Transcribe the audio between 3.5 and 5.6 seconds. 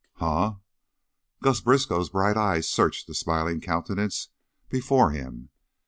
countenance before him.